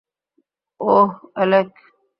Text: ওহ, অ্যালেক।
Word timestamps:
ওহ, 0.81 1.09
অ্যালেক। 1.35 1.69